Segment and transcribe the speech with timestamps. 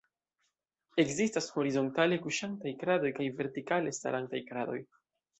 [1.01, 4.79] Ekzistas horizontale kuŝantaj kradoj kaj vertikale starantaj kradoj.